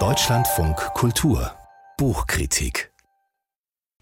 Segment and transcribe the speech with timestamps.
[0.00, 1.52] Deutschlandfunk Kultur
[1.96, 2.92] Buchkritik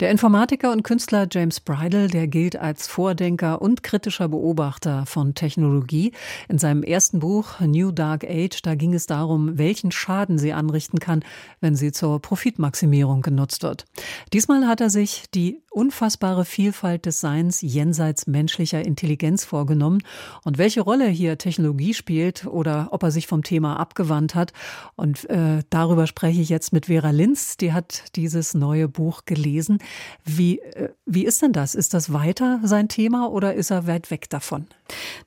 [0.01, 6.11] der Informatiker und Künstler James Bridle, der gilt als Vordenker und kritischer Beobachter von Technologie.
[6.49, 10.99] In seinem ersten Buch New Dark Age, da ging es darum, welchen Schaden sie anrichten
[10.99, 11.23] kann,
[11.61, 13.85] wenn sie zur Profitmaximierung genutzt wird.
[14.33, 20.03] Diesmal hat er sich die unfassbare Vielfalt des Seins jenseits menschlicher Intelligenz vorgenommen
[20.45, 24.53] und welche Rolle hier Technologie spielt oder ob er sich vom Thema abgewandt hat.
[24.97, 29.79] Und äh, darüber spreche ich jetzt mit Vera Linz, die hat dieses neue Buch gelesen.
[30.25, 31.75] Wie, äh, wie ist denn das?
[31.75, 34.67] Ist das weiter sein Thema oder ist er weit weg davon?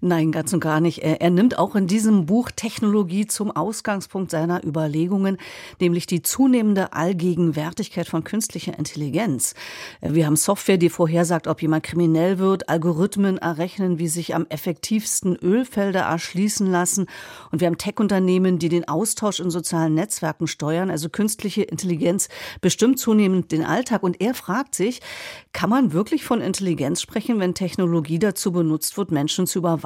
[0.01, 0.99] Nein, ganz und gar nicht.
[0.99, 5.37] Er, er nimmt auch in diesem Buch Technologie zum Ausgangspunkt seiner Überlegungen,
[5.79, 9.55] nämlich die zunehmende Allgegenwärtigkeit von künstlicher Intelligenz.
[10.01, 15.35] Wir haben Software, die vorhersagt, ob jemand kriminell wird, Algorithmen errechnen, wie sich am effektivsten
[15.37, 17.07] Ölfelder erschließen lassen.
[17.51, 20.89] Und wir haben Tech-Unternehmen, die den Austausch in sozialen Netzwerken steuern.
[20.89, 22.27] Also künstliche Intelligenz
[22.61, 24.03] bestimmt zunehmend den Alltag.
[24.03, 25.01] Und er fragt sich,
[25.53, 29.84] kann man wirklich von Intelligenz sprechen, wenn Technologie dazu benutzt wird, Menschen zu überwachen,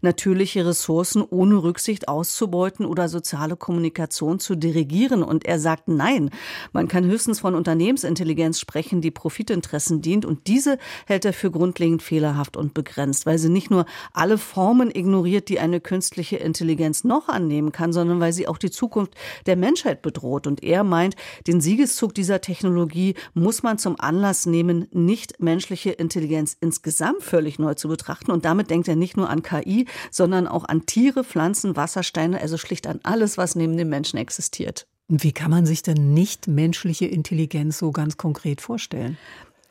[0.00, 5.22] natürliche Ressourcen ohne Rücksicht auszubeuten oder soziale Kommunikation zu dirigieren?
[5.22, 6.30] Und er sagt, nein,
[6.72, 10.24] man kann höchstens von Unternehmensintelligenz sprechen, die Profitinteressen dient.
[10.24, 14.90] Und diese hält er für grundlegend fehlerhaft und begrenzt, weil sie nicht nur alle Formen
[14.94, 19.14] ignoriert, die eine künstliche Intelligenz noch annehmen kann, sondern weil sie auch die Zukunft
[19.46, 20.46] der Menschheit bedroht.
[20.46, 21.16] Und er meint,
[21.46, 27.74] den Siegeszug dieser Technologie muss man zum Anlass nehmen, nicht menschliche Intelligenz insgesamt völlig neu
[27.74, 28.30] zu betrachten.
[28.30, 32.56] Und damit denkt er nicht nur an KI, sondern auch an Tiere, Pflanzen, Wassersteine, also
[32.56, 34.86] schlicht an alles, was neben dem Menschen existiert.
[35.08, 39.16] Wie kann man sich denn nicht menschliche Intelligenz so ganz konkret vorstellen?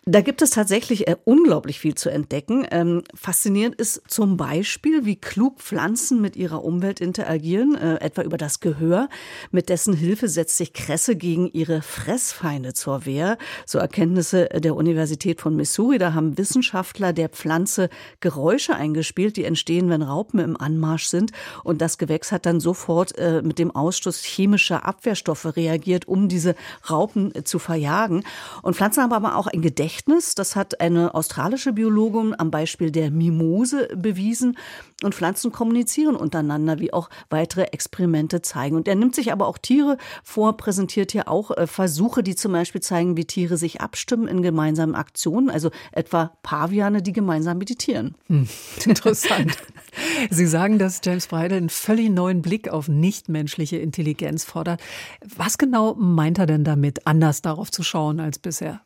[0.10, 2.66] Da gibt es tatsächlich äh, unglaublich viel zu entdecken.
[2.72, 8.38] Ähm, faszinierend ist zum Beispiel, wie klug Pflanzen mit ihrer Umwelt interagieren, äh, etwa über
[8.38, 9.10] das Gehör.
[9.52, 13.38] Mit dessen Hilfe setzt sich Kresse gegen ihre Fressfeinde zur Wehr.
[13.66, 15.98] So Erkenntnisse der Universität von Missouri.
[15.98, 17.90] Da haben Wissenschaftler der Pflanze
[18.22, 21.34] Geräusche eingespielt, die entstehen, wenn Raupen im Anmarsch sind.
[21.66, 26.56] Und das Gewächs hat dann sofort äh, mit dem Ausstoß chemischer Abwehrstoffe reagiert, um diese
[26.90, 28.24] Raupen äh, zu verjagen.
[28.62, 30.36] Und Pflanzen haben aber auch ein Gedächtnis Gedächtnis.
[30.36, 34.58] Das hat eine australische Biologin am Beispiel der Mimose bewiesen.
[35.04, 38.76] Und Pflanzen kommunizieren untereinander, wie auch weitere Experimente zeigen.
[38.76, 42.52] Und er nimmt sich aber auch Tiere vor, präsentiert hier auch äh, Versuche, die zum
[42.52, 45.50] Beispiel zeigen, wie Tiere sich abstimmen in gemeinsamen Aktionen.
[45.50, 48.16] Also etwa Paviane, die gemeinsam meditieren.
[48.28, 48.48] Hm,
[48.86, 49.58] interessant.
[50.30, 54.82] Sie sagen, dass James Bridle einen völlig neuen Blick auf nichtmenschliche Intelligenz fordert.
[55.22, 58.82] Was genau meint er denn damit, anders darauf zu schauen als bisher?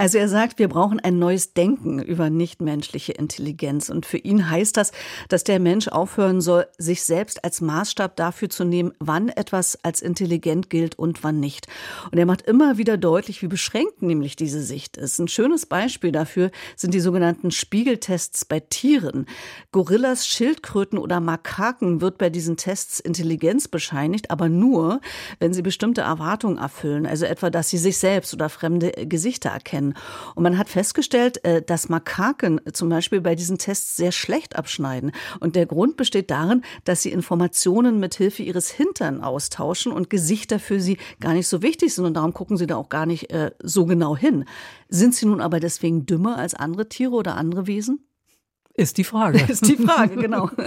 [0.00, 3.88] Also er sagt, wir brauchen ein neues Denken über nichtmenschliche Intelligenz.
[3.88, 4.92] Und für ihn heißt das,
[5.28, 10.00] dass der Mensch aufhören soll, sich selbst als Maßstab dafür zu nehmen, wann etwas als
[10.00, 11.66] intelligent gilt und wann nicht.
[12.12, 15.18] Und er macht immer wieder deutlich, wie beschränkt nämlich diese Sicht ist.
[15.18, 19.26] Ein schönes Beispiel dafür sind die sogenannten Spiegeltests bei Tieren.
[19.72, 25.00] Gorillas, Schildkröten oder Makaken wird bei diesen Tests Intelligenz bescheinigt, aber nur,
[25.40, 27.04] wenn sie bestimmte Erwartungen erfüllen.
[27.04, 30.04] Also etwa, dass sie sich selbst oder fremde Gesichter erkennen können.
[30.34, 35.12] Und man hat festgestellt, äh, dass Makaken zum Beispiel bei diesen Tests sehr schlecht abschneiden.
[35.40, 40.58] Und der Grund besteht darin, dass sie Informationen mit Hilfe ihres Hintern austauschen und Gesichter
[40.58, 42.04] für sie gar nicht so wichtig sind.
[42.04, 44.44] Und darum gucken sie da auch gar nicht äh, so genau hin.
[44.88, 48.07] Sind sie nun aber deswegen dümmer als andere Tiere oder andere Wesen?
[48.78, 49.44] Ist die Frage.
[49.48, 50.50] Ist die Frage, genau.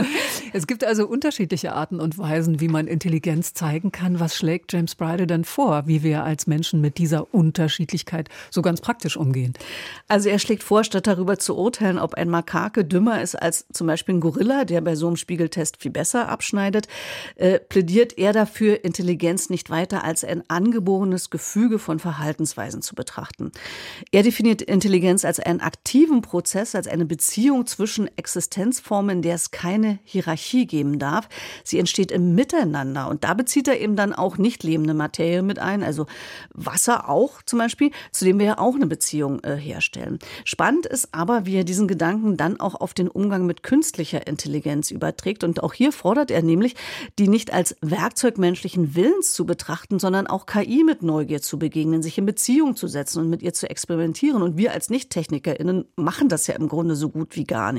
[0.53, 4.19] Es gibt also unterschiedliche Arten und Weisen, wie man Intelligenz zeigen kann.
[4.19, 8.81] Was schlägt James Bridle denn vor, wie wir als Menschen mit dieser Unterschiedlichkeit so ganz
[8.81, 9.53] praktisch umgehen?
[10.09, 13.87] Also er schlägt vor, statt darüber zu urteilen, ob ein Makake dümmer ist als zum
[13.87, 16.89] Beispiel ein Gorilla, der bei so einem Spiegeltest viel besser abschneidet,
[17.35, 23.53] äh, plädiert er dafür, Intelligenz nicht weiter als ein angeborenes Gefüge von Verhaltensweisen zu betrachten.
[24.11, 29.35] Er definiert Intelligenz als einen aktiven Prozess, als eine Beziehung zwischen zwischen Existenzformen, in der
[29.35, 31.27] es keine Hierarchie geben darf.
[31.63, 33.09] Sie entsteht im Miteinander.
[33.09, 36.05] Und da bezieht er eben dann auch nicht lebende Materie mit ein, also
[36.53, 40.19] Wasser auch zum Beispiel, zu dem wir ja auch eine Beziehung äh, herstellen.
[40.45, 44.91] Spannend ist aber, wie er diesen Gedanken dann auch auf den Umgang mit künstlicher Intelligenz
[44.91, 45.43] überträgt.
[45.43, 46.75] Und auch hier fordert er nämlich,
[47.19, 52.01] die nicht als Werkzeug menschlichen Willens zu betrachten, sondern auch KI mit Neugier zu begegnen,
[52.01, 54.41] sich in Beziehung zu setzen und mit ihr zu experimentieren.
[54.41, 57.73] Und wir als Nicht-TechnikerInnen machen das ja im Grunde so gut wie gar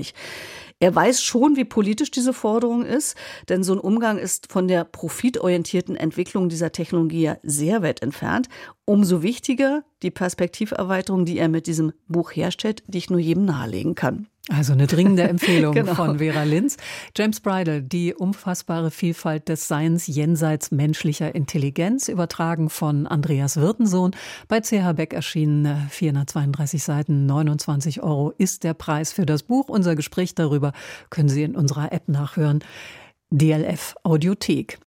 [0.83, 3.17] Er weiß schon, wie politisch diese Forderung ist,
[3.49, 8.49] denn so ein Umgang ist von der profitorientierten Entwicklung dieser Technologie ja sehr weit entfernt.
[8.85, 13.95] Umso wichtiger die Perspektiverweiterung, die er mit diesem Buch herstellt, die ich nur jedem nahelegen
[13.95, 14.27] kann.
[14.49, 15.95] Also eine dringende Empfehlung genau.
[15.95, 16.77] von Vera Linz.
[17.17, 24.17] James Bridle, die unfassbare Vielfalt des Seins jenseits menschlicher Intelligenz, übertragen von Andreas Wirtensohn.
[24.49, 29.69] Bei CH Beck erschienen 432 Seiten, 29 Euro ist der Preis für das Buch.
[29.69, 30.73] Unser Gespräch darüber
[31.09, 32.65] können Sie in unserer App nachhören.
[33.31, 34.79] DLF Audiothek.